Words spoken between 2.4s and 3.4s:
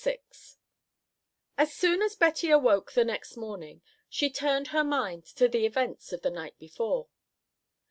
awoke the next